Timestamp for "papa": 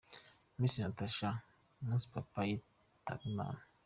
2.13-2.39